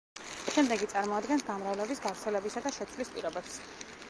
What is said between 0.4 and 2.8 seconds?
შემდეგი წარმოადგენს გამრავლების, გავრცელებისა და